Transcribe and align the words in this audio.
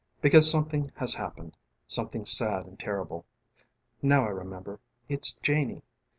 ┬Ā┬ĀBecause 0.23 0.49
something 0.49 0.91
has 0.95 1.13
happenedŌĆ" 1.13 1.53
┬Ā┬Āsomething 1.87 2.27
sad 2.27 2.65
and 2.65 2.79
terribleŌĆ". 2.79 3.23
┬Ā┬ĀNow 4.03 4.23
I 4.25 4.31
rememberŌĆ" 4.31 4.79
it's 5.09 5.33
Janie. 5.33 5.83